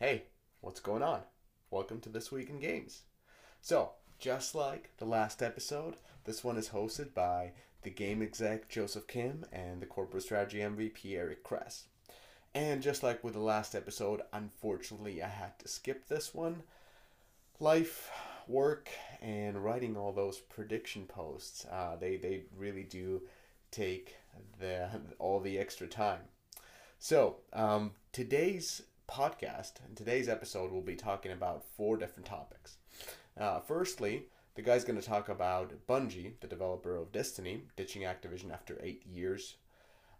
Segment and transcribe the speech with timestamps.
[0.00, 0.24] Hey,
[0.60, 1.20] what's going on?
[1.70, 3.02] Welcome to This Week in Games.
[3.62, 7.52] So, just like the last episode, this one is hosted by
[7.82, 11.84] the game exec Joseph Kim and the corporate strategy MVP Eric Kress.
[12.56, 16.64] And just like with the last episode, unfortunately, I had to skip this one.
[17.60, 18.10] Life,
[18.48, 18.88] work,
[19.22, 23.22] and writing all those prediction posts, uh, they, they really do
[23.70, 24.16] take
[24.58, 24.88] the
[25.20, 26.22] all the extra time.
[26.98, 32.76] So, um, today's podcast and today's episode we'll be talking about four different topics.
[33.38, 34.24] Uh, firstly,
[34.54, 39.04] the guy's going to talk about Bungie, the developer of Destiny, ditching Activision after eight
[39.06, 39.56] years.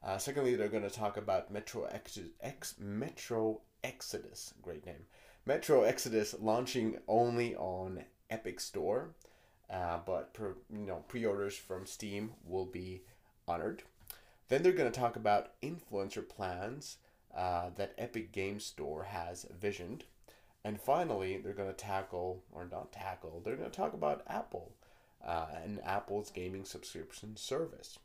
[0.03, 5.07] Uh, secondly, they're going to talk about Metro Ex-, Ex- Metro Exodus, great name.
[5.47, 9.11] Metro Exodus launching only on Epic Store,
[9.71, 13.03] uh, but you know pre-orders from Steam will be
[13.47, 13.83] honored.
[14.49, 16.99] Then they're going to talk about influencer plans
[17.37, 20.05] uh, that Epic Game Store has visioned.
[20.65, 24.73] And finally, they're going to tackle, or not tackle, they're going to talk about Apple
[25.25, 27.99] uh, and Apple's gaming subscription service.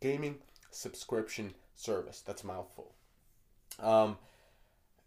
[0.00, 0.38] Gaming
[0.70, 2.20] subscription service.
[2.20, 2.94] That's mouthful.
[3.80, 4.18] Um,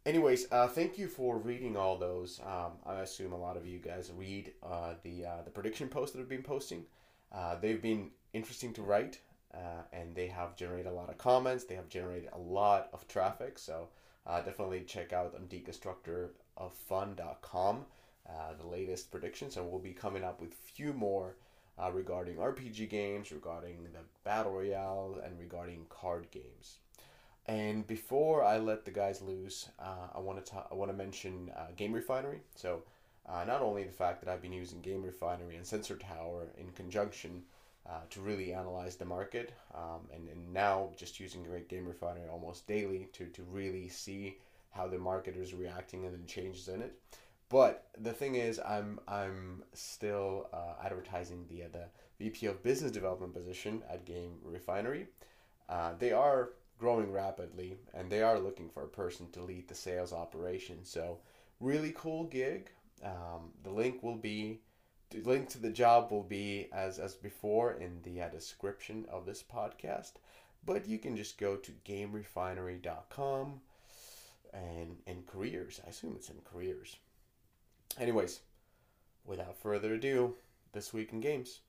[0.05, 2.39] anyways, uh, thank you for reading all those.
[2.45, 6.15] Um, I assume a lot of you guys read uh, the uh, the prediction posts
[6.15, 6.85] that I've been posting.
[7.31, 9.19] Uh, they've been interesting to write,
[9.53, 11.63] uh, and they have generated a lot of comments.
[11.63, 13.57] They have generated a lot of traffic.
[13.59, 13.89] So
[14.25, 17.85] uh, definitely check out on deconstructoroffun.com
[18.29, 21.37] uh, the latest predictions, and we'll be coming up with few more
[21.81, 26.79] uh, regarding RPG games, regarding the battle royale, and regarding card games.
[27.45, 30.97] And before I let the guys loose, uh, I want to ta- I want to
[30.97, 32.41] mention uh, Game Refinery.
[32.55, 32.83] So
[33.45, 37.43] not only the fact that I've been using Game Refinery and Sensor Tower in conjunction
[37.89, 42.27] uh, to really analyze the market, um, and, and now just using Great Game Refinery
[42.29, 44.37] almost daily to, to really see
[44.71, 46.99] how the market is reacting and the changes in it.
[47.49, 51.85] But the thing is, I'm I'm still uh, advertising the uh, the
[52.19, 55.07] VP of Business Development position at Game Refinery.
[55.69, 59.75] Uh, they are growing rapidly, and they are looking for a person to lead the
[59.75, 60.83] sales operation.
[60.83, 61.19] So,
[61.59, 62.69] really cool gig.
[63.03, 64.59] Um, the link will be
[65.09, 69.25] the link to the job will be as as before in the uh, description of
[69.25, 70.13] this podcast.
[70.65, 73.61] But you can just go to gamerefinery.com
[74.53, 75.81] and and careers.
[75.85, 76.97] I assume it's in careers.
[77.99, 78.41] Anyways,
[79.25, 80.35] without further ado,
[80.73, 81.61] this week in games.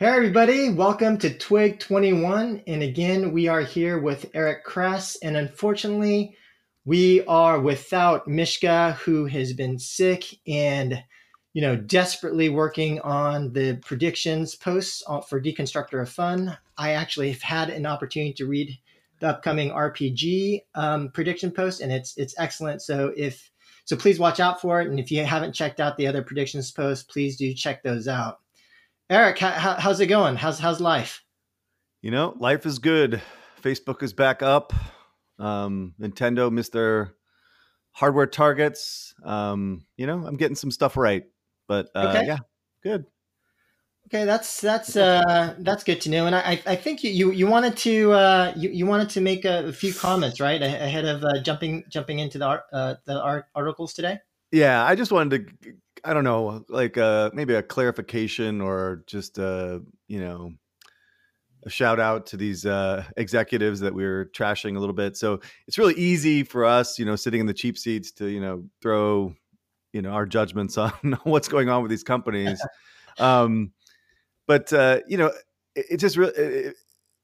[0.00, 2.62] Hey everybody, welcome to Twig 21.
[2.66, 5.16] And again, we are here with Eric Kress.
[5.16, 6.38] And unfortunately,
[6.86, 11.04] we are without Mishka, who has been sick and
[11.52, 16.56] you know, desperately working on the predictions posts for Deconstructor of Fun.
[16.78, 18.78] I actually have had an opportunity to read
[19.18, 22.80] the upcoming RPG um, prediction post, and it's it's excellent.
[22.80, 23.50] So if
[23.84, 24.88] so, please watch out for it.
[24.88, 28.38] And if you haven't checked out the other predictions posts, please do check those out.
[29.10, 30.36] Eric, how, how's it going?
[30.36, 31.24] How's how's life?
[32.00, 33.20] You know, life is good.
[33.60, 34.72] Facebook is back up.
[35.36, 37.14] Um, Nintendo missed their
[37.90, 39.12] hardware targets.
[39.24, 41.24] Um, you know, I'm getting some stuff right.
[41.66, 42.26] But uh, okay.
[42.26, 42.38] yeah,
[42.84, 43.04] good.
[44.06, 46.26] Okay, that's that's uh, that's good to know.
[46.26, 49.44] And I, I think you, you, you wanted to uh, you, you wanted to make
[49.44, 53.20] a, a few comments right ahead of uh, jumping jumping into the art, uh, the
[53.20, 54.20] art articles today.
[54.52, 55.72] Yeah, I just wanted to
[56.04, 60.52] I don't know like uh, maybe a clarification or just uh, you know
[61.64, 65.16] a shout out to these uh, executives that we were trashing a little bit.
[65.16, 68.40] So it's really easy for us, you know, sitting in the cheap seats to you
[68.40, 69.34] know throw
[69.92, 72.64] you know our judgments on what's going on with these companies
[73.18, 73.72] um
[74.46, 75.30] but uh you know
[75.74, 76.72] it, it just really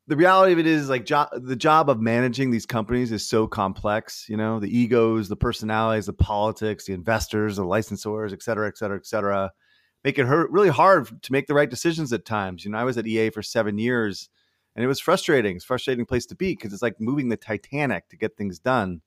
[0.09, 3.47] the reality of it is like jo- the job of managing these companies is so
[3.47, 8.69] complex you know the egos the personalities the politics the investors the licensors et cetera
[8.69, 9.51] et cetera et cetera
[10.05, 12.65] make it hurt, really hard to make the right decisions at times.
[12.65, 14.29] You know i was at ea for seven years
[14.77, 15.57] and it was frustrating.
[15.57, 18.59] It's a frustrating place to be because it's like moving the titanic to get things
[18.59, 19.01] done.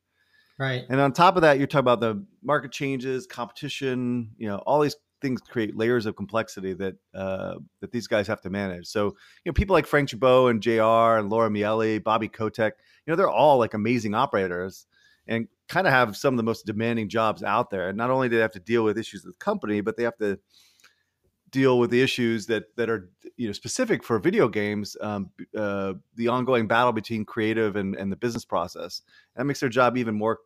[0.58, 0.84] Right.
[0.90, 4.82] And on top of that, you're talking about the market changes, competition, you know, all
[4.82, 8.88] these things create layers of complexity that uh, that these guys have to manage.
[8.88, 12.74] So, you know, people like Frank Gibeau and JR and Laura Miele, Bobby Kotick,
[13.06, 14.86] you know, they're all like amazing operators
[15.28, 17.90] and kind of have some of the most demanding jobs out there.
[17.90, 20.04] And not only do they have to deal with issues with the company, but they
[20.04, 20.40] have to
[21.52, 25.94] deal with the issues that that are you know specific for video games um, uh,
[26.16, 29.02] the ongoing battle between creative and, and the business process
[29.36, 30.40] that makes their job even more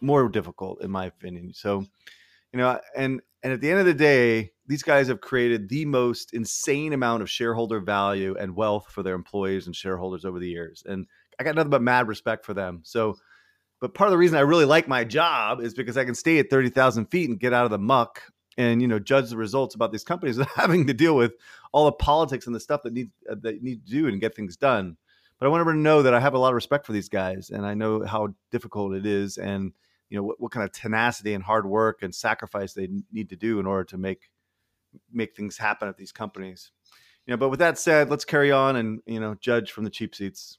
[0.00, 1.52] more difficult in my opinion.
[1.54, 1.86] So,
[2.52, 5.84] you know, and and at the end of the day, these guys have created the
[5.84, 10.48] most insane amount of shareholder value and wealth for their employees and shareholders over the
[10.48, 10.82] years.
[10.86, 11.06] And
[11.40, 12.80] I got nothing but mad respect for them.
[12.84, 13.16] So,
[13.80, 16.38] but part of the reason I really like my job is because I can stay
[16.38, 18.22] at 30,000 feet and get out of the muck
[18.56, 21.32] and, you know, judge the results about these companies having to deal with
[21.72, 24.36] all the politics and the stuff that need, uh, that need to do and get
[24.36, 24.96] things done.
[25.40, 27.08] But I want everyone to know that I have a lot of respect for these
[27.08, 29.72] guys and I know how difficult it is and,
[30.12, 33.36] you know, what, what kind of tenacity and hard work and sacrifice they need to
[33.36, 34.30] do in order to make,
[35.10, 36.70] make things happen at these companies.
[37.26, 39.90] You know, but with that said, let's carry on and, you know, judge from the
[39.90, 40.58] cheap seats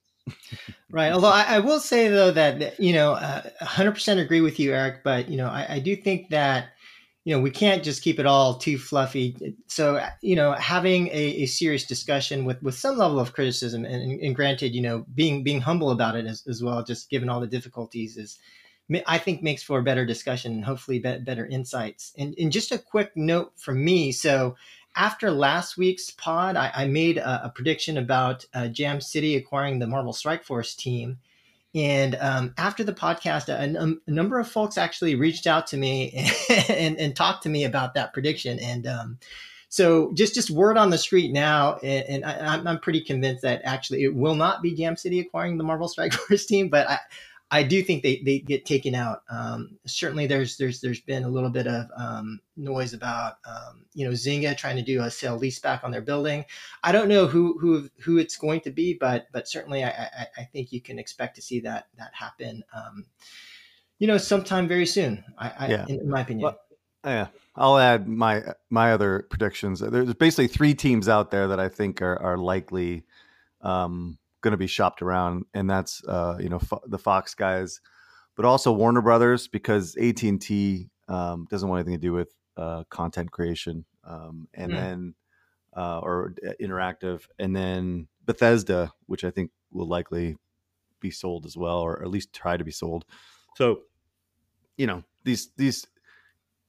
[0.89, 1.11] right.
[1.11, 4.57] Although I, I, will say though that you know, uh, hundred uh, percent agree with
[4.57, 5.03] you, Eric.
[5.03, 6.69] But you know, I, I, do think that
[7.25, 9.57] you know we can't just keep it all too fluffy.
[9.67, 14.21] So you know, having a, a serious discussion with with some level of criticism, and,
[14.21, 17.41] and granted, you know, being being humble about it as, as well, just given all
[17.41, 18.39] the difficulties, is
[19.06, 22.13] I think makes for a better discussion and hopefully better insights.
[22.18, 24.12] And, and just a quick note from me.
[24.12, 24.56] So
[24.95, 29.80] after last week's pod, I, I made a, a, prediction about uh, Jam City acquiring
[29.80, 31.18] the Marvel Strike Force team.
[31.74, 36.12] And um, after the podcast, a, a, number of folks actually reached out to me
[36.12, 38.59] and, and, and talked to me about that prediction.
[38.59, 39.18] And um,
[39.69, 43.62] so just just word on the street now, and, and I, am pretty convinced that
[43.63, 47.00] actually it will not be Jam City acquiring the Marvel Strike Force team, but I,
[47.53, 49.21] I do think they, they get taken out.
[49.29, 54.05] Um, certainly, there's there's there's been a little bit of um, noise about um, you
[54.05, 56.45] know Zynga trying to do a sale leaseback on their building.
[56.83, 60.27] I don't know who who who it's going to be, but but certainly I, I,
[60.39, 62.63] I think you can expect to see that that happen.
[62.75, 63.05] Um,
[64.00, 65.23] you know, sometime very soon.
[65.38, 65.85] I, I yeah.
[65.88, 66.45] in, in, my opinion.
[66.45, 66.59] Well,
[67.05, 68.41] yeah, I'll add my
[68.71, 69.79] my other predictions.
[69.79, 73.03] There's basically three teams out there that I think are are likely.
[73.61, 77.81] Um, going to be shopped around, and that's uh, you know Fo- the Fox guys,
[78.35, 82.33] but also Warner Brothers because AT and T um, doesn't want anything to do with
[82.55, 84.75] uh, content creation, um, and mm.
[84.75, 85.15] then
[85.75, 90.37] uh, or uh, interactive, and then Bethesda, which I think will likely
[90.99, 93.05] be sold as well, or at least try to be sold.
[93.55, 93.81] So,
[94.77, 95.87] you know, these these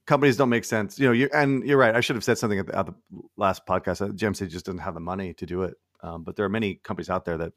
[0.06, 0.98] companies don't make sense.
[0.98, 1.94] You know, you and you're right.
[1.94, 2.94] I should have said something at the, at the
[3.36, 3.98] last podcast.
[4.36, 5.74] City just doesn't have the money to do it.
[6.02, 7.52] Um, but there are many companies out there that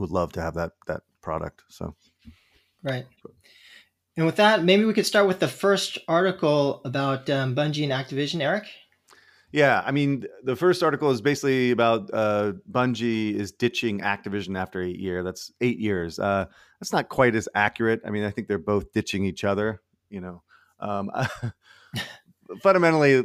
[0.00, 1.62] would love to have that that product.
[1.68, 1.94] So,
[2.82, 3.06] right.
[4.16, 7.92] And with that, maybe we could start with the first article about um, Bungie and
[7.92, 8.64] Activision, Eric.
[9.52, 14.82] Yeah, I mean, the first article is basically about uh, Bungie is ditching Activision after
[14.82, 15.22] eight year.
[15.22, 16.18] That's eight years.
[16.18, 16.46] Uh,
[16.80, 18.00] that's not quite as accurate.
[18.04, 19.80] I mean, I think they're both ditching each other.
[20.10, 20.42] You know,
[20.80, 21.10] um,
[22.62, 23.24] fundamentally,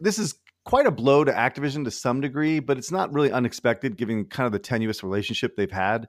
[0.00, 0.34] this is
[0.64, 4.46] quite a blow to Activision to some degree, but it's not really unexpected given kind
[4.46, 6.08] of the tenuous relationship they've had.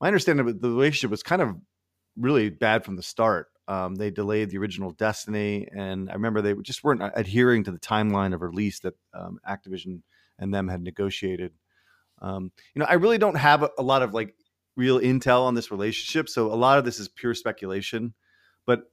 [0.00, 1.56] My understanding of the relationship was kind of
[2.16, 3.48] really bad from the start.
[3.68, 7.78] Um, they delayed the original Destiny, and I remember they just weren't adhering to the
[7.78, 10.02] timeline of release that um, Activision
[10.38, 11.52] and them had negotiated.
[12.20, 14.34] Um, you know, I really don't have a, a lot of like
[14.76, 18.14] real intel on this relationship, so a lot of this is pure speculation.
[18.66, 18.91] But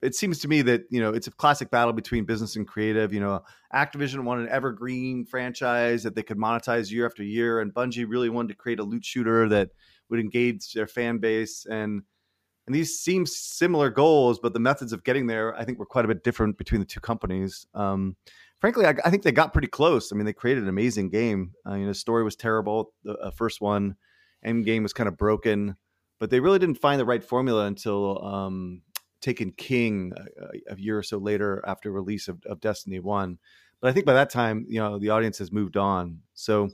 [0.00, 3.12] it seems to me that you know it's a classic battle between business and creative.
[3.12, 3.42] You know,
[3.74, 8.28] Activision wanted an evergreen franchise that they could monetize year after year, and Bungie really
[8.28, 9.70] wanted to create a loot shooter that
[10.08, 11.66] would engage their fan base.
[11.66, 12.02] And
[12.66, 16.04] and these seem similar goals, but the methods of getting there, I think, were quite
[16.04, 17.66] a bit different between the two companies.
[17.72, 18.14] Um,
[18.60, 20.12] frankly, I, I, think they got pretty close.
[20.12, 21.52] I mean, they created an amazing game.
[21.66, 22.92] Uh, you know, the story was terrible.
[23.04, 23.96] The uh, first one,
[24.44, 25.76] end game was kind of broken,
[26.20, 28.22] but they really didn't find the right formula until.
[28.22, 28.82] Um,
[29.20, 33.38] taken king a, a, year or so later after release of, of Destiny One.
[33.80, 36.20] But I think by that time, you know, the audience has moved on.
[36.34, 36.68] So,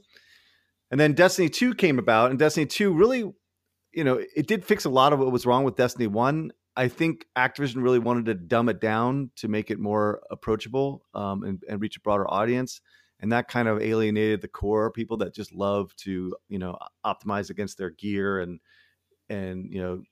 [0.91, 3.31] and then Destiny Two came about, and Destiny Two really,
[3.93, 6.53] you know, it did fix a lot of what was wrong with Destiny One.
[6.77, 11.45] I think Activision really wanted to dumb it down to make it more approachable um,
[11.45, 12.81] and, and reach a broader audience
[13.21, 17.51] and that kind of alienated the core people that just love to you know optimize
[17.51, 18.61] against their gear and
[19.29, 20.03] and you know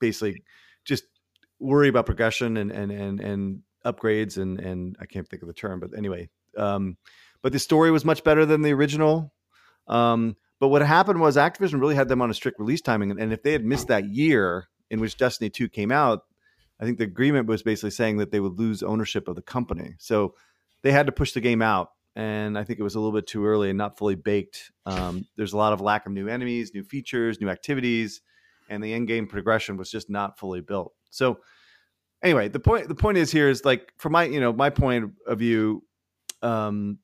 [0.00, 0.42] basically
[0.84, 1.04] just
[1.62, 5.54] worry about progression and and and and upgrades and and I can't think of the
[5.54, 6.28] term, but anyway.
[6.56, 6.96] Um,
[7.42, 9.32] but the story was much better than the original.
[9.88, 13.32] Um, but what happened was Activision really had them on a strict release timing, and,
[13.32, 16.20] if they had missed that year in which Destiny Two came out,
[16.80, 19.94] I think the agreement was basically saying that they would lose ownership of the company.
[19.98, 20.34] So
[20.82, 23.26] they had to push the game out, and I think it was a little bit
[23.26, 24.70] too early and not fully baked.
[24.86, 28.20] Um, there's a lot of lack of new enemies, new features, new activities,
[28.68, 30.92] and the end game progression was just not fully built.
[31.12, 31.38] So
[32.22, 35.12] anyway, the point the point is here is like from my you know my point
[35.26, 35.84] of view,
[36.42, 36.98] um,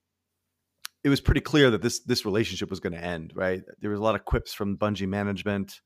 [1.05, 3.33] it was pretty clear that this this relationship was going to end.
[3.37, 5.81] Right, there was a lot of quips from Bungie management,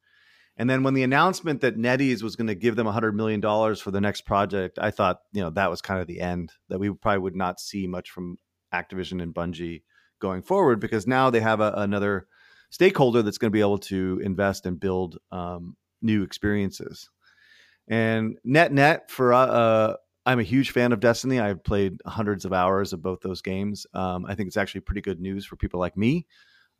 [0.57, 3.41] And then when the announcement that NetEase was going to give them $100 million
[3.77, 6.79] for the next project, I thought, you know, that was kind of the end, that
[6.79, 8.39] we probably would not see much from
[8.73, 9.83] Activision and Bungie
[10.21, 12.27] going forward because now they have a, another
[12.71, 17.11] stakeholder that's going to be able to invest and build um, new experiences.
[17.93, 21.39] And net net for uh, uh, I'm a huge fan of Destiny.
[21.39, 23.87] I've played hundreds of hours of both those games.
[23.93, 26.27] Um, I think it's actually pretty good news for people like me.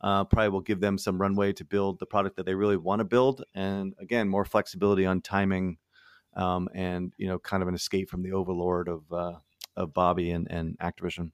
[0.01, 2.99] Uh, probably will give them some runway to build the product that they really want
[2.99, 5.77] to build, and again, more flexibility on timing,
[6.35, 9.33] um, and you know, kind of an escape from the overlord of uh,
[9.77, 11.29] of Bobby and, and Activision.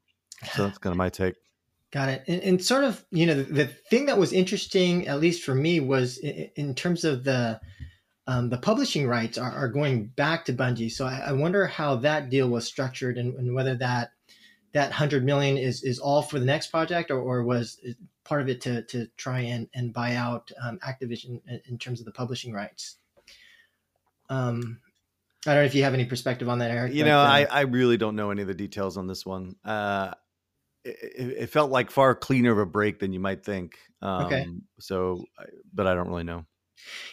[0.56, 1.36] So that's kind of my take.
[1.92, 2.24] Got it.
[2.28, 5.56] And, and sort of, you know, the, the, thing that was interesting, at least for
[5.56, 7.60] me, was in, in terms of the
[8.30, 10.92] um, the publishing rights are, are, going back to Bungie.
[10.92, 14.12] So I, I, wonder how that deal was structured and, and, whether that
[14.72, 17.82] that hundred million is is all for the next project or, or was
[18.24, 22.00] part of it to to try and, and buy out um, Activision in, in, terms
[22.02, 22.98] of the publishing rights.
[24.30, 24.80] Um,
[25.48, 26.94] I don't know if you have any perspective on that, Eric.
[26.94, 29.56] You know, uh, I, I really don't know any of the details on this one.
[29.66, 30.12] Uh,
[30.86, 33.80] it, it, felt like far cleaner of a break than you might think.
[34.04, 34.46] Um, okay.
[34.80, 35.26] So,
[35.74, 36.46] but I don't really know.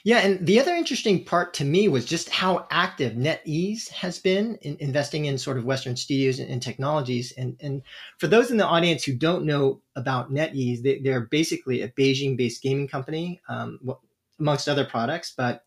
[0.04, 4.56] Yeah, and the other interesting part to me was just how active NetEase has been
[4.62, 7.32] in investing in sort of Western studios and, and technologies.
[7.36, 7.82] And, and
[8.18, 12.62] for those in the audience who don't know about NetEase, they, are basically a Beijing-based
[12.62, 13.80] gaming company, um,
[14.38, 15.64] amongst other products, but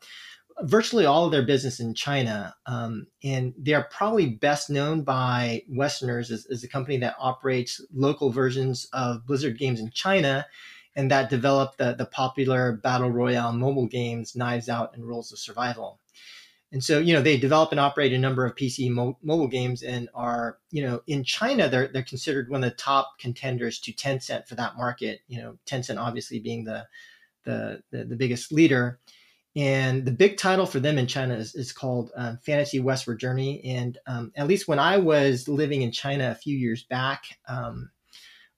[0.62, 2.54] virtually all of their business in China.
[2.66, 7.82] Um, and they are probably best known by Westerners as, as a company that operates
[7.94, 10.46] local versions of Blizzard games in China
[11.00, 15.40] and that developed the, the popular battle royale mobile games Knives Out and Rules of
[15.40, 16.02] Survival.
[16.74, 19.82] And so, you know, they develop and operate a number of PC mo- mobile games
[19.82, 23.94] and are, you know, in China, they're, they're considered one of the top contenders to
[23.94, 25.22] Tencent for that market.
[25.30, 26.86] You know, Tencent obviously being the,
[27.46, 29.00] the, the, the biggest leader.
[29.56, 33.64] And the big title for them in China is, is called um, Fantasy Westward Journey.
[33.64, 37.90] And um, at least when I was living in China a few years back, um,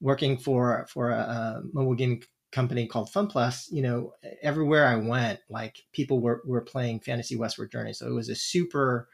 [0.02, 5.40] working for for a, a mobile gaming company called FunPlus, you know, everywhere I went,
[5.50, 7.94] like people were were playing Fantasy Westward Journey.
[7.94, 9.08] So it was a super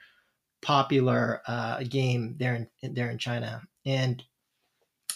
[0.62, 3.62] popular uh, game there in there in China.
[3.86, 4.24] And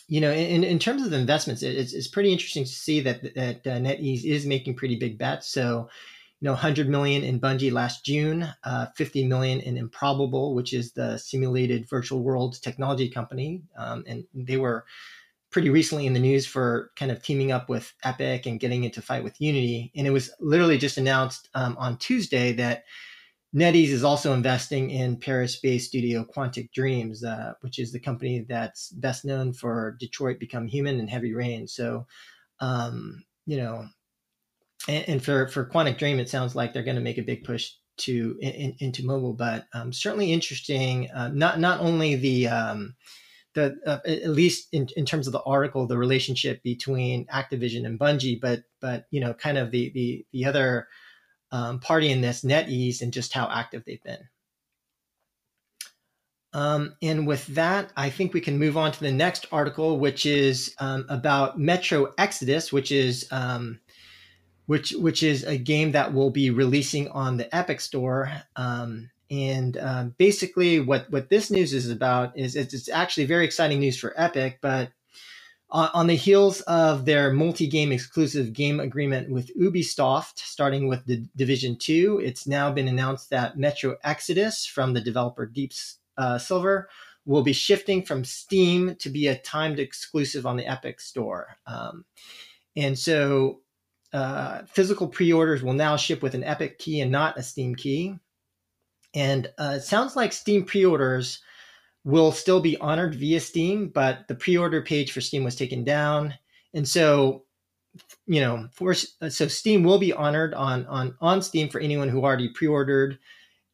[0.07, 3.65] you know, in, in terms of investments, it's, it's pretty interesting to see that that
[3.65, 5.47] uh, NetEase is making pretty big bets.
[5.47, 5.89] So
[6.41, 10.91] you know 100 million in bungie last june uh, 50 million in improbable which is
[10.93, 14.83] the simulated virtual world technology company um, and they were
[15.51, 19.01] pretty recently in the news for kind of teaming up with epic and getting into
[19.01, 22.83] fight with unity and it was literally just announced um, on tuesday that
[23.55, 28.91] NetEase is also investing in Paris-based studio Quantic Dreams, uh, which is the company that's
[28.91, 31.67] best known for Detroit Become Human and Heavy Rain.
[31.67, 32.07] So,
[32.61, 33.87] um, you know,
[34.87, 37.43] and, and, for for Quantic Dream, it sounds like they're going to make a big
[37.43, 41.11] push to in, into mobile, but um, certainly interesting.
[41.11, 42.95] Uh, not not only the um,
[43.53, 47.99] the uh, at least in, in terms of the article, the relationship between Activision and
[47.99, 50.87] Bungie, but but you know, kind of the the the other
[51.51, 54.29] um, party in this, NetEase, and just how active they've been.
[56.53, 60.25] Um, and with that, I think we can move on to the next article, which
[60.25, 63.79] is um, about Metro Exodus, which is um,
[64.65, 68.31] which which is a game that will be releasing on the Epic Store.
[68.55, 73.45] Um, and um, basically, what what this news is about is it's, it's actually very
[73.45, 74.91] exciting news for Epic, but
[75.69, 81.23] on, on the heels of their multi-game exclusive game agreement with Ubisoft, starting with the
[81.37, 85.71] Division Two, it's now been announced that Metro Exodus from the developer Deep
[86.17, 86.89] uh, Silver
[87.25, 91.55] will be shifting from Steam to be a timed exclusive on the Epic Store.
[91.65, 92.03] Um,
[92.75, 93.61] and so
[94.11, 98.19] uh, physical pre-orders will now ship with an Epic key and not a Steam key.
[99.13, 101.39] And uh, it sounds like Steam pre-orders
[102.03, 106.33] will still be honored via Steam, but the pre-order page for Steam was taken down,
[106.73, 107.43] and so
[108.25, 112.23] you know, for, so Steam will be honored on on on Steam for anyone who
[112.23, 113.19] already pre-ordered.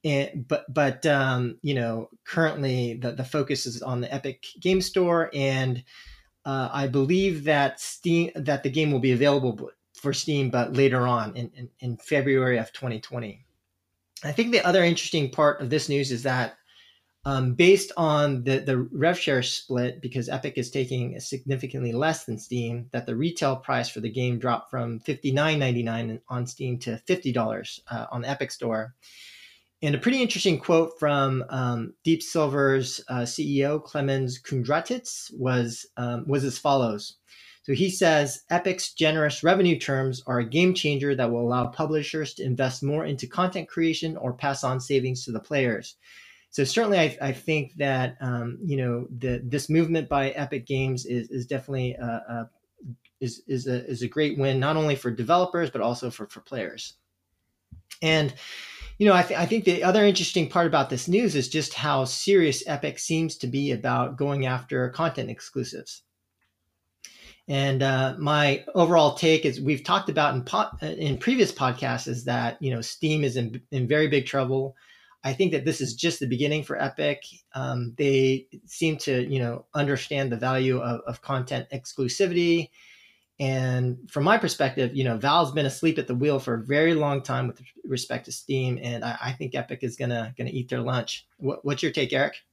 [0.04, 4.82] And, but but um, you know, currently the the focus is on the Epic Game
[4.82, 5.84] Store, and
[6.46, 11.08] uh, I believe that Steam that the game will be available for Steam, but later
[11.08, 13.47] on in, in, in February of 2020.
[14.24, 16.58] I think the other interesting part of this news is that
[17.28, 22.40] um, based on the, the rev share split, because Epic is taking significantly less than
[22.40, 27.80] Steam, that the retail price for the game dropped from $59.99 on Steam to $50
[27.90, 28.96] uh, on the Epic Store.
[29.82, 36.24] And a pretty interesting quote from um, Deep Silver's uh, CEO Klemens Kundratitz was um,
[36.28, 37.18] was as follows:
[37.68, 42.34] So he says Epic's generous revenue terms are a game changer that will allow publishers
[42.36, 45.98] to invest more into content creation or pass on savings to the players.
[46.50, 51.06] So certainly, I, I think that um, you know the, this movement by Epic Games
[51.06, 52.50] is, is definitely a, a,
[53.20, 56.40] is is a is a great win not only for developers but also for for
[56.40, 56.94] players.
[58.02, 58.34] And
[58.98, 61.74] you know, I, th- I think the other interesting part about this news is just
[61.74, 66.04] how serious Epic seems to be about going after content exclusives.
[67.48, 72.26] And uh, my overall take is we've talked about in po- in previous podcasts is
[72.26, 74.76] that you know Steam is in in very big trouble.
[75.24, 77.24] I think that this is just the beginning for Epic.
[77.54, 82.70] Um, they seem to you know understand the value of, of content exclusivity.
[83.40, 86.96] And from my perspective, you know, Valve's been asleep at the wheel for a very
[86.96, 90.68] long time with respect to Steam, and I, I think Epic is gonna gonna eat
[90.70, 91.26] their lunch.
[91.38, 92.44] What, what's your take, Eric?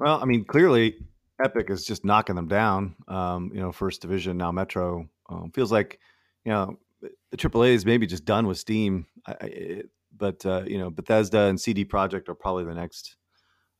[0.00, 0.96] Well, I mean, clearly
[1.42, 2.96] Epic is just knocking them down.
[3.06, 5.98] Um, you know, first division now Metro um, feels like
[6.44, 9.82] you know the AAA is maybe just done with Steam, I, I,
[10.16, 13.16] but uh, you know Bethesda and CD Projekt are probably the next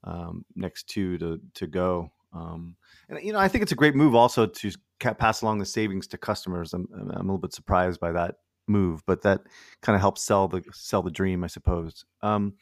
[0.04, 2.12] um, next two to to go.
[2.32, 2.76] Um,
[3.08, 6.06] and you know, I think it's a great move also to pass along the savings
[6.08, 6.74] to customers.
[6.74, 8.36] I'm, I'm a little bit surprised by that
[8.66, 9.40] move, but that
[9.82, 12.04] kind of helps sell the sell the dream, I suppose.
[12.22, 12.54] Um,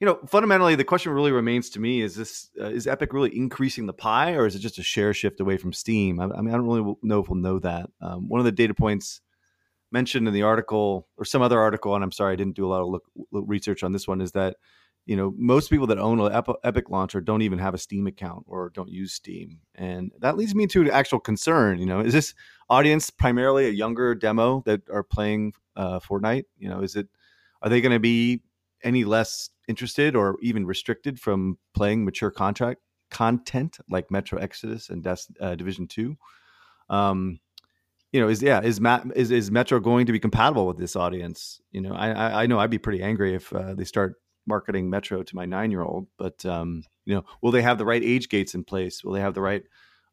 [0.00, 3.36] you know, fundamentally, the question really remains to me: Is this uh, is Epic really
[3.36, 6.20] increasing the pie, or is it just a share shift away from Steam?
[6.20, 7.90] I, I mean, I don't really know if we'll know that.
[8.00, 9.20] Um, one of the data points
[9.90, 12.68] mentioned in the article, or some other article, and I'm sorry, I didn't do a
[12.68, 14.56] lot of look, look research on this one, is that
[15.04, 18.44] you know most people that own an Epic launcher don't even have a Steam account
[18.46, 21.80] or don't use Steam, and that leads me to an actual concern.
[21.80, 22.34] You know, is this
[22.70, 26.44] audience primarily a younger demo that are playing uh, Fortnite?
[26.56, 27.08] You know, is it
[27.62, 28.42] are they going to be
[28.82, 32.80] any less interested or even restricted from playing mature contract
[33.10, 36.16] content like Metro Exodus and Des- uh, Division Two.
[36.90, 37.40] Um,
[38.12, 40.96] you know, is yeah, is Matt is is Metro going to be compatible with this
[40.96, 41.60] audience?
[41.72, 44.14] You know, I I, I know I'd be pretty angry if uh, they start
[44.46, 47.84] marketing Metro to my nine year old, but um, you know, will they have the
[47.84, 49.04] right age gates in place?
[49.04, 49.62] Will they have the right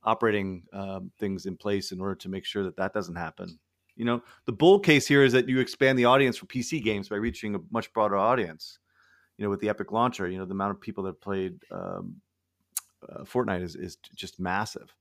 [0.03, 3.59] operating um, things in place in order to make sure that that doesn't happen?
[3.95, 7.09] You know, the bull case here is that you expand the audience for PC games
[7.09, 8.79] by reaching a much broader audience.
[9.37, 12.15] You know, with the Epic launcher, you know, the amount of people that played um,
[13.07, 14.93] uh, Fortnite is, is just massive.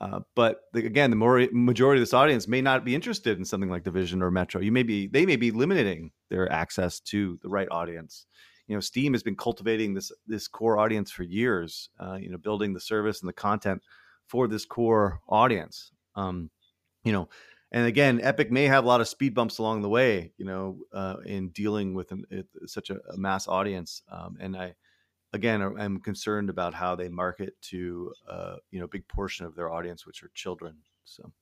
[0.00, 3.44] Uh, but the, again, the more, majority of this audience may not be interested in
[3.44, 4.60] something like Division or Metro.
[4.60, 8.26] You may be, they may be limiting their access to the right audience.
[8.66, 11.90] You know, Steam has been cultivating this this core audience for years.
[12.00, 13.82] Uh, you know, building the service and the content
[14.28, 15.90] for this core audience.
[16.14, 16.48] Um,
[17.04, 17.28] you know,
[17.72, 20.76] and again, Epic may have a lot of speed bumps along the way, you know,
[20.92, 24.02] uh, in dealing with an, it, such a, a, mass audience.
[24.12, 24.74] Um, and I,
[25.32, 29.54] again, I'm concerned about how they market to, uh, you know, a big portion of
[29.56, 30.76] their audience, which are children.
[31.04, 31.32] So,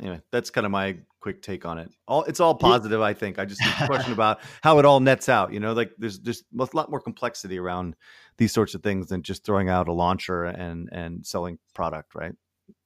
[0.00, 1.90] anyway, that's kind of my quick take on it.
[2.08, 3.38] All it's all positive, I think.
[3.38, 5.52] I just question about how it all nets out.
[5.52, 7.96] You know, like there's just a lot more complexity around
[8.38, 12.32] these sorts of things than just throwing out a launcher and and selling product, right?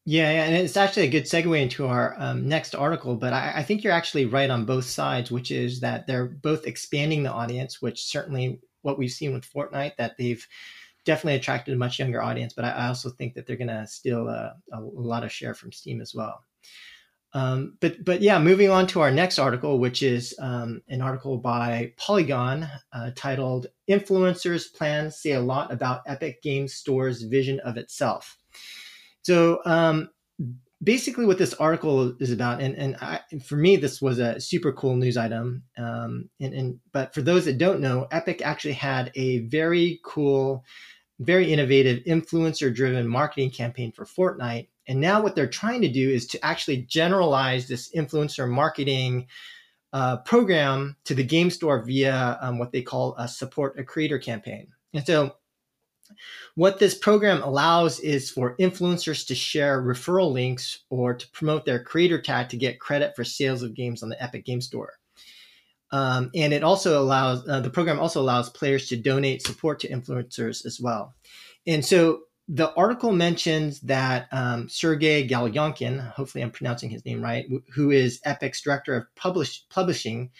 [0.07, 3.17] Yeah, yeah, and it's actually a good segue into our um, next article.
[3.17, 6.67] But I, I, think you're actually right on both sides, which is that they're both
[6.67, 10.47] expanding the audience, which certainly what we've seen with Fortnite, that they've
[11.07, 12.53] definitely attracted a much younger audience.
[12.53, 15.55] But I, I also think that they're going to steal a, a, lot of share
[15.55, 16.45] from Steam as well.
[17.33, 21.39] Um, but but yeah, moving on to our next article, which is um, an article
[21.39, 27.79] by Polygon uh, titled "Influencers' Plans Say a Lot About Epic Games Store's Vision of
[27.79, 28.37] Itself."
[29.25, 30.11] So um,
[30.83, 34.73] basically, what this article is about, and and I, for me, this was a super
[34.73, 35.65] cool news item.
[35.79, 40.65] Um, and, and but for those that don't know, Epic actually had a very cool,
[41.19, 44.69] very innovative influencer-driven marketing campaign for Fortnite.
[44.87, 49.27] And now what they're trying to do is to actually generalize this influencer marketing
[49.95, 54.19] uh, program to the game store via um, what they call a support a creator
[54.19, 54.69] campaign.
[54.93, 55.37] And so
[56.55, 61.83] what this program allows is for influencers to share referral links or to promote their
[61.83, 64.95] creator tag to get credit for sales of games on the Epic Game Store.
[65.91, 69.89] Um, and it also allows uh, the program also allows players to donate support to
[69.89, 71.15] influencers as well.
[71.67, 77.47] And so the article mentions that um, Sergey Galyonkin, hopefully I'm pronouncing his name right,
[77.73, 80.31] who is Epic's director of publish, publishing,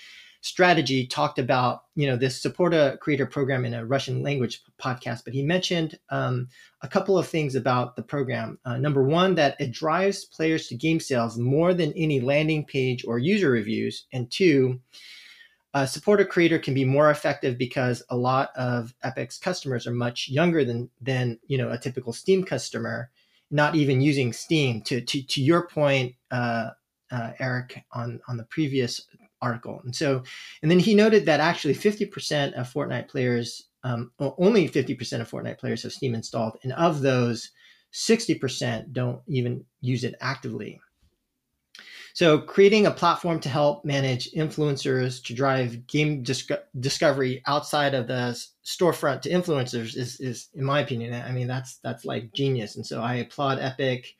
[0.45, 5.25] strategy talked about you know this support a creator program in a Russian language podcast,
[5.25, 6.49] but he mentioned um,
[6.83, 8.59] a couple of things about the program.
[8.67, 13.07] Uh, number one, that it drives players to game sales more than any landing page
[13.07, 14.79] or user reviews, and two.
[15.73, 19.95] Uh, support a creator can be more effective because a lot of Epic's customers are
[19.95, 23.11] much younger than than you know a typical Steam customer,
[23.51, 24.83] not even using Steam.
[24.83, 26.71] To to to your point, uh,
[27.11, 29.01] uh, Eric, on on the previous
[29.43, 30.23] article, and so
[30.63, 35.59] and then he noted that actually 50% of Fortnite players, um, only 50% of Fortnite
[35.59, 37.51] players have Steam installed, and of those,
[37.93, 40.81] 60% don't even use it actively.
[42.13, 46.23] So, creating a platform to help manage influencers to drive game
[46.79, 51.79] discovery outside of the storefront to influencers is, is, in my opinion, I mean, that's
[51.79, 52.77] that's like genius.
[52.77, 54.15] And so, I applaud Epic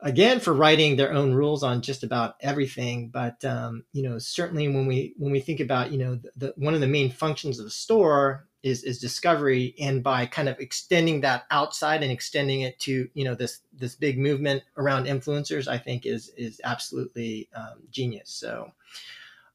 [0.00, 3.08] again for writing their own rules on just about everything.
[3.08, 6.54] But um, you know, certainly when we when we think about you know the, the
[6.56, 10.58] one of the main functions of the store is is discovery and by kind of
[10.58, 15.68] extending that outside and extending it to you know this this big movement around influencers
[15.68, 18.72] i think is is absolutely um, genius so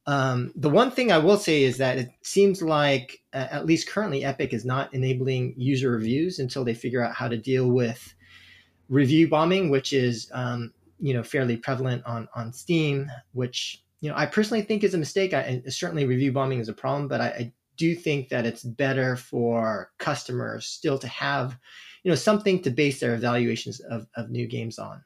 [0.06, 3.90] um, the one thing i will say is that it seems like uh, at least
[3.90, 8.14] currently epic is not enabling user reviews until they figure out how to deal with
[8.90, 14.16] review bombing which is um, you know fairly prevalent on on steam which you know
[14.18, 17.28] i personally think is a mistake I, certainly review bombing is a problem but I,
[17.28, 21.58] I do think that it's better for customers still to have,
[22.04, 25.02] you know, something to base their evaluations of, of new games on.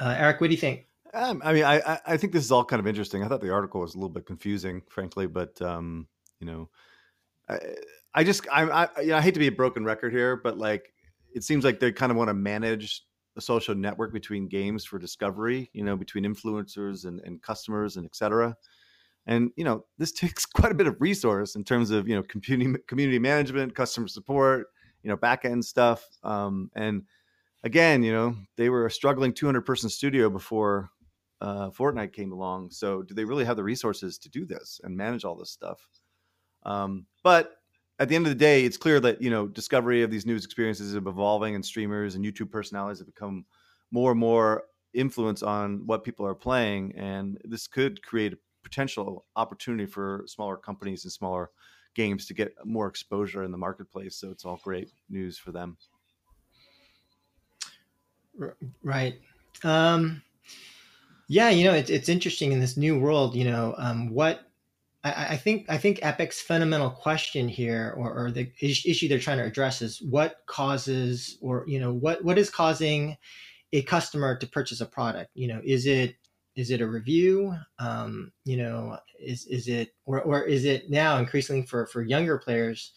[0.00, 0.86] Uh, Eric, what do you think?
[1.14, 3.22] Um, I mean, I, I think this is all kind of interesting.
[3.22, 6.08] I thought the article was a little bit confusing, frankly, but um,
[6.40, 6.68] you know,
[7.48, 7.58] I,
[8.12, 10.58] I just I, I you know I hate to be a broken record here, but
[10.58, 10.92] like
[11.34, 14.98] it seems like they kind of want to manage the social network between games for
[14.98, 18.56] discovery, you know, between influencers and, and customers and et cetera.
[19.26, 22.22] And you know this takes quite a bit of resource in terms of you know
[22.22, 24.68] community community management customer support
[25.02, 27.02] you know back end stuff um, and
[27.62, 30.90] again you know they were a struggling 200 person studio before
[31.40, 34.96] uh, fortnite came along so do they really have the resources to do this and
[34.96, 35.86] manage all this stuff?
[36.64, 37.57] Um, but
[37.98, 40.44] at the end of the day it's clear that you know discovery of these news
[40.44, 43.44] experiences is evolving and streamers and youtube personalities have become
[43.90, 49.24] more and more influence on what people are playing and this could create a potential
[49.36, 51.50] opportunity for smaller companies and smaller
[51.98, 54.16] games to get more exposure in the marketplace.
[54.16, 55.76] So it's all great news for them.
[58.84, 59.20] Right.
[59.64, 60.22] Um,
[61.26, 63.34] yeah, you know, it's it's interesting in this new world.
[63.34, 64.47] You know, um, what
[65.16, 69.38] I, I, think I think Epic's fundamental question here, or, or the issue they're trying
[69.38, 73.16] to address, is what causes, or you know, what what is causing
[73.72, 75.30] a customer to purchase a product.
[75.34, 76.16] You know, is it
[76.56, 77.54] is it a review?
[77.78, 82.38] Um, you know is is it or, or is it now increasingly for for younger
[82.38, 82.92] players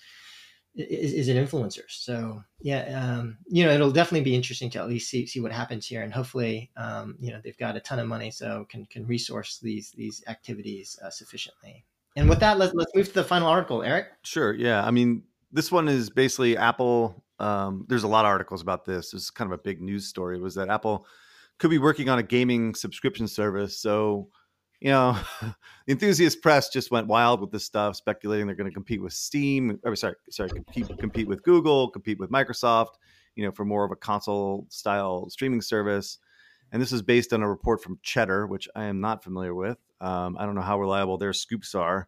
[0.74, 1.90] is, is it influencers?
[1.90, 5.52] So yeah um, you know it'll definitely be interesting to at least see see what
[5.52, 8.86] happens here and hopefully um, you know they've got a ton of money so can
[8.86, 13.24] can resource these these activities uh, sufficiently and with that let's let's move to the
[13.24, 18.08] final article eric sure yeah i mean this one is basically apple um, there's a
[18.08, 21.06] lot of articles about this it's kind of a big news story was that apple
[21.62, 23.78] could be working on a gaming subscription service.
[23.78, 24.30] So,
[24.80, 25.56] you know, the
[25.88, 29.80] enthusiast press just went wild with this stuff, speculating they're going to compete with Steam.
[29.84, 32.96] Or sorry, sorry, compete compete with Google, compete with Microsoft.
[33.36, 36.18] You know, for more of a console style streaming service.
[36.74, 39.78] And this is based on a report from Cheddar, which I am not familiar with.
[40.02, 42.08] Um, I don't know how reliable their scoops are,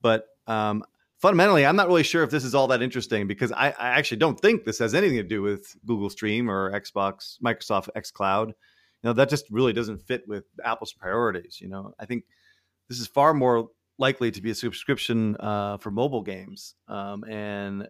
[0.00, 0.84] but um,
[1.18, 4.18] fundamentally, I'm not really sure if this is all that interesting because I, I, actually
[4.18, 8.48] don't think this has anything to do with Google Stream or Xbox, Microsoft X Cloud.
[8.48, 11.94] You know that just really doesn't fit with apple's priorities you know?
[11.98, 12.24] I think
[12.90, 17.88] this is far more likely to be a subscription uh, for mobile games um, and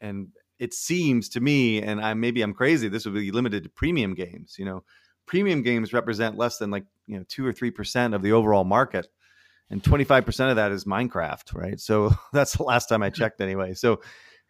[0.00, 3.68] and it seems to me and i maybe i'm crazy this would be limited to
[3.70, 4.84] premium games you know
[5.26, 9.06] premium games represent less than like you know 2 or 3% of the overall market
[9.70, 13.74] and 25% of that is minecraft right so that's the last time i checked anyway
[13.74, 14.00] so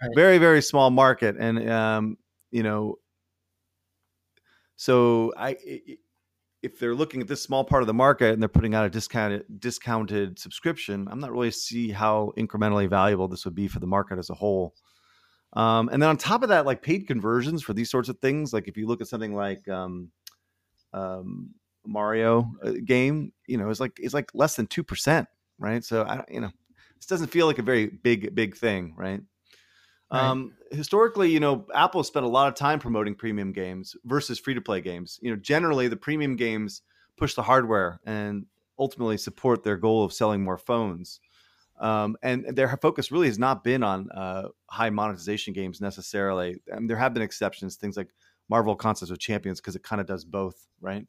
[0.02, 0.10] right.
[0.14, 2.16] very very small market and um,
[2.50, 2.96] you know
[4.76, 5.56] so I,
[6.62, 8.90] if they're looking at this small part of the market and they're putting out a
[8.90, 13.86] discounted discounted subscription, I'm not really see how incrementally valuable this would be for the
[13.86, 14.74] market as a whole.
[15.54, 18.52] Um, and then on top of that, like paid conversions for these sorts of things,
[18.52, 20.10] like if you look at something like um,
[20.92, 21.54] um,
[21.86, 25.28] Mario uh, game, you know, it's like it's like less than two percent,
[25.58, 25.84] right?
[25.84, 26.50] So I, you know,
[26.96, 29.20] this doesn't feel like a very big big thing, right?
[30.12, 30.28] Right.
[30.28, 34.54] Um, historically, you know, Apple spent a lot of time promoting premium games versus free
[34.54, 35.18] to play games.
[35.22, 36.82] You know, generally the premium games
[37.16, 38.46] push the hardware and
[38.78, 41.20] ultimately support their goal of selling more phones.
[41.80, 46.60] Um, and their focus really has not been on uh, high monetization games necessarily.
[46.68, 48.10] And there have been exceptions, things like
[48.48, 51.06] Marvel Contest of Champions, because it kind of does both, right?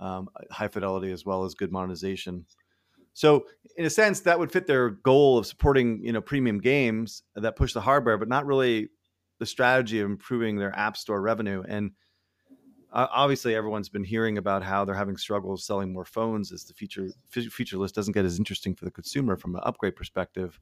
[0.00, 2.46] Um, high fidelity as well as good monetization.
[3.12, 7.22] So in a sense, that would fit their goal of supporting you know premium games
[7.34, 8.88] that push the hardware, but not really
[9.38, 11.62] the strategy of improving their app store revenue.
[11.66, 11.92] And
[12.94, 17.08] obviously everyone's been hearing about how they're having struggles selling more phones as the feature
[17.30, 20.60] feature list doesn't get as interesting for the consumer from an upgrade perspective.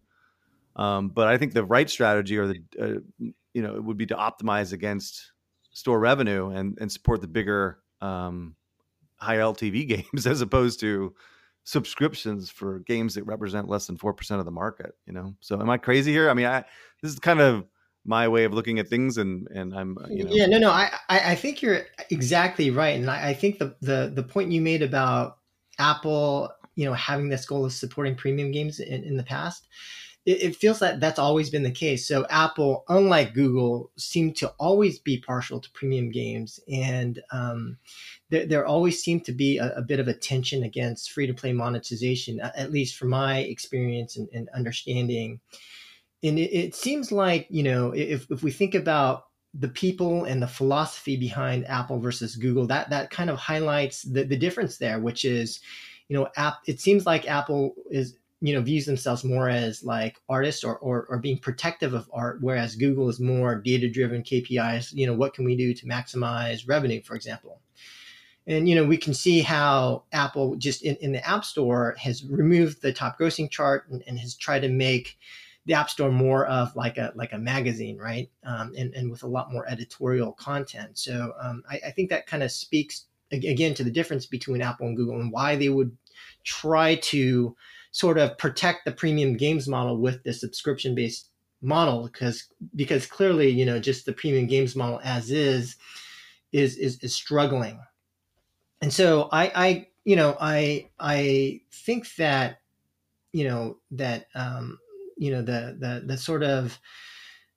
[0.76, 4.06] Um, but I think the right strategy or the uh, you know it would be
[4.06, 5.32] to optimize against
[5.72, 8.54] store revenue and and support the bigger um,
[9.16, 11.14] high LTV games as opposed to
[11.64, 15.35] subscriptions for games that represent less than 4% of the market you know?
[15.40, 16.28] So am i crazy here?
[16.28, 16.64] I mean i
[17.00, 17.64] this is kind of
[18.04, 20.32] my way of looking at things and and i'm you know.
[20.32, 24.11] Yeah no no i i think you're exactly right and i, I think the, the
[24.12, 25.38] the point you made about
[25.78, 29.68] apple you know having this goal of supporting premium games in, in the past
[30.24, 34.48] it, it feels that that's always been the case so apple unlike google seem to
[34.58, 37.76] always be partial to premium games and um,
[38.32, 41.35] there, there always seemed to be a, a, bit of a tension against free to
[41.35, 45.38] play monetization, at least from my experience and, and understanding.
[46.22, 50.42] And it, it, seems like, you know, if, if we think about the people and
[50.42, 54.98] the philosophy behind Apple versus Google, that, that kind of highlights the, the difference there,
[54.98, 55.61] which is,
[56.08, 60.20] you know, app, it seems like Apple is, you know, views themselves more as like
[60.28, 64.92] artists or, or, or being protective of art, whereas Google is more data driven KPIs.
[64.92, 67.61] You know, what can we do to maximize revenue, for example?
[68.48, 72.24] And you know, we can see how Apple just in, in the App Store has
[72.26, 75.16] removed the top grossing chart and, and, has tried to make
[75.64, 78.28] the App Store more of like a like a magazine, right?
[78.44, 80.98] Um, and and with a lot more editorial content.
[80.98, 84.88] So um, I, I think that kind of speaks again to the difference between Apple
[84.88, 85.96] and Google and why they would
[86.42, 87.55] try to
[87.92, 91.28] sort of protect the premium games model with the subscription based
[91.61, 95.76] model because because clearly you know just the premium games model as is
[96.52, 97.78] is is, is struggling.
[98.81, 102.59] And so I, I, you know, I, I think that,
[103.33, 104.78] you know, that, um,
[105.16, 106.78] you know, the, the, the sort of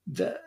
[0.05, 0.39] the,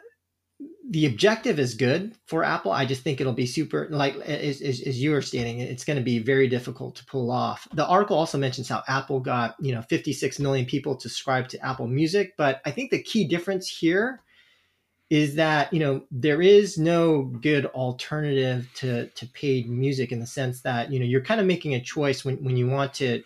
[0.91, 2.73] the objective is good for Apple.
[2.73, 5.99] I just think it'll be super, like as, as, as you were stating, it's going
[5.99, 7.69] to be very difficult to pull off.
[7.75, 11.65] The article also mentions how Apple got, you know, 56 million people to subscribe to
[11.65, 12.35] Apple Music.
[12.37, 14.23] But I think the key difference here
[15.11, 20.27] is that you know there is no good alternative to to paid music in the
[20.27, 23.23] sense that you know you're kind of making a choice when when you want to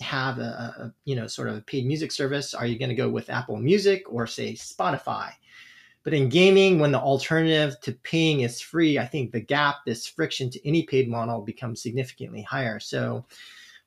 [0.00, 2.94] have a, a you know sort of a paid music service are you going to
[2.94, 5.30] go with apple music or say spotify
[6.04, 10.06] but in gaming when the alternative to paying is free i think the gap this
[10.06, 13.24] friction to any paid model becomes significantly higher so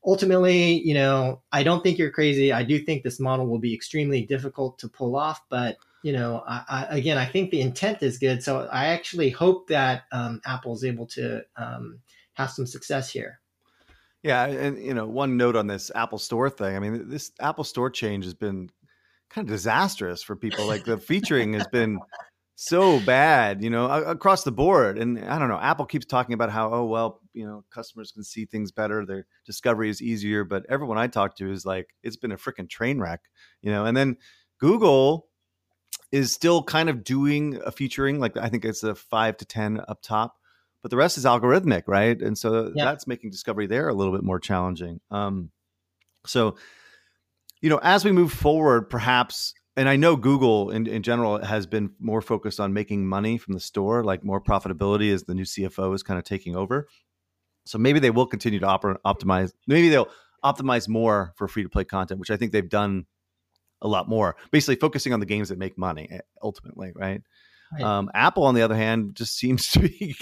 [0.05, 3.73] ultimately you know i don't think you're crazy i do think this model will be
[3.73, 8.03] extremely difficult to pull off but you know, I, I, again, I think the intent
[8.03, 8.43] is good.
[8.43, 11.99] So I actually hope that um, Apple is able to um,
[12.33, 13.39] have some success here.
[14.21, 16.75] Yeah, and you know, one note on this Apple Store thing.
[16.75, 18.69] I mean, this Apple Store change has been
[19.33, 20.67] kind of disastrous for people.
[20.67, 21.99] Like the featuring has been
[22.55, 24.97] so bad, you know, across the board.
[24.97, 28.23] And I don't know, Apple keeps talking about how, oh well, you know, customers can
[28.23, 30.43] see things better, their discovery is easier.
[30.43, 33.21] But everyone I talk to is like, it's been a freaking train wreck,
[33.61, 33.85] you know.
[33.85, 34.17] And then
[34.59, 35.27] Google
[36.11, 39.81] is still kind of doing a featuring like i think it's a 5 to 10
[39.87, 40.35] up top
[40.81, 42.85] but the rest is algorithmic right and so yeah.
[42.85, 45.49] that's making discovery there a little bit more challenging um,
[46.25, 46.55] so
[47.63, 51.65] you know as we move forward perhaps and i know google in, in general has
[51.65, 55.43] been more focused on making money from the store like more profitability as the new
[55.43, 56.87] cfo is kind of taking over
[57.65, 60.09] so maybe they will continue to op- optimize maybe they'll
[60.45, 63.07] optimize more for free to play content which i think they've done
[63.83, 64.35] a lot more.
[64.49, 67.21] Basically, focusing on the games that make money eh, ultimately, right?
[67.73, 67.83] right.
[67.83, 70.15] Um, Apple, on the other hand, just seems to be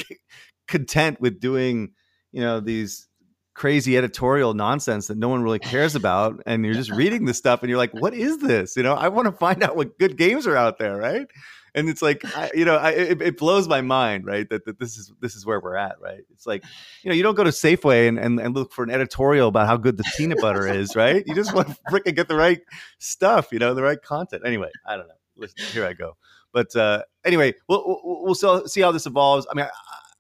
[0.68, 1.94] content with doing,
[2.32, 3.08] you know, these
[3.54, 7.62] crazy editorial nonsense that no one really cares about, and you're just reading this stuff,
[7.62, 10.18] and you're like, "What is this?" You know, I want to find out what good
[10.18, 11.28] games are out there, right?
[11.74, 14.80] and it's like I, you know I, it, it, blows my mind right that, that
[14.80, 16.22] this is this is where we're at right?
[16.32, 16.64] It's like
[17.04, 19.68] you know you don't go to safeway and, and, and look for an editorial about
[19.68, 21.24] how good the peanut butter is right?
[21.26, 22.62] You just want to freaking get the right
[23.00, 24.44] stuff you know the right content.
[24.46, 25.14] Anyway i don't know.
[25.38, 26.18] Listen, here i go.
[26.54, 29.48] But uh, anyway we'll, we'll, we'll see how this evolves.
[29.50, 29.70] I mean I,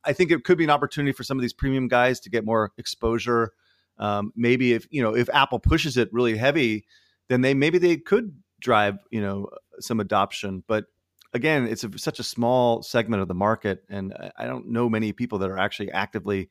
[0.04, 2.46] I think it could be an opportunity for some of these premium guys to get
[2.46, 3.52] more exposure
[3.98, 6.86] um, maybe if you know if apple pushes it really heavy
[7.30, 9.48] then they maybe they could drive you know
[9.80, 10.86] some adoption but
[11.34, 15.14] again, it's a, such a small segment of the market, and I don't know many
[15.14, 16.50] people that are actually actively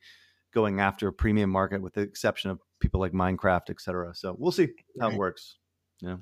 [0.53, 4.13] going after a premium market, with the exception of people like Minecraft, et cetera.
[4.13, 5.57] So we'll see how it works.
[6.01, 6.17] Yeah.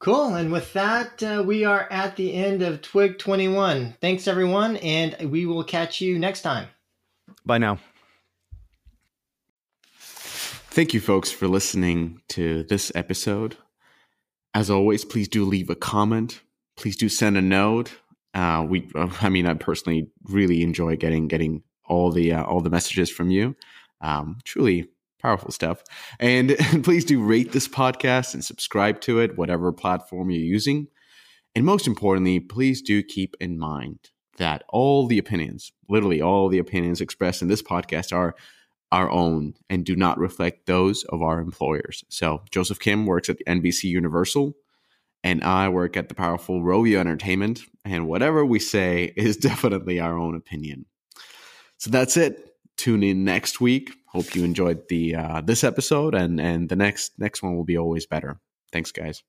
[0.00, 0.34] Cool.
[0.34, 3.96] And with that, uh, we are at the end of Twig 21.
[4.00, 6.68] Thanks, everyone, and we will catch you next time.
[7.44, 7.78] Bye now.
[9.98, 13.56] Thank you, folks, for listening to this episode
[14.54, 16.40] as always, please do leave a comment.
[16.76, 17.92] Please do send a note.
[18.34, 22.70] Uh, we, I mean, I personally really enjoy getting getting all the uh, all the
[22.70, 23.56] messages from you.
[24.00, 25.82] Um, truly powerful stuff.
[26.20, 30.88] And, please do rate this podcast and subscribe to it, whatever platform you're using.
[31.54, 33.98] And most importantly, please do keep in mind
[34.36, 38.34] that all the opinions, literally all the opinions expressed in this podcast, are
[38.90, 42.04] our own and do not reflect those of our employers.
[42.08, 44.54] So Joseph Kim works at the NBC Universal,
[45.22, 50.16] and I work at the powerful Rovio Entertainment, and whatever we say is definitely our
[50.16, 50.86] own opinion.
[51.76, 52.54] So that's it.
[52.76, 53.92] Tune in next week.
[54.08, 57.76] Hope you enjoyed the uh, this episode, and and the next next one will be
[57.76, 58.40] always better.
[58.72, 59.22] Thanks, guys.